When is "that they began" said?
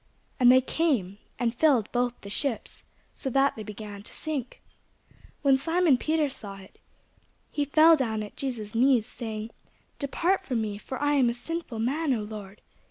3.29-4.01